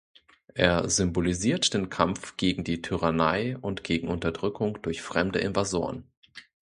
[0.55, 6.09] Er symbolisiert den Kampf gegen die Tyrannei und gegen Unterdrückung durch fremde Invasoren.